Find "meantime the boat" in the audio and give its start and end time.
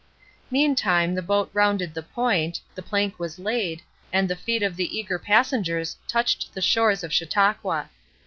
0.49-1.47